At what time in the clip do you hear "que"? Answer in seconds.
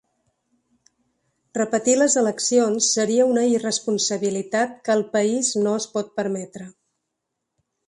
4.89-4.97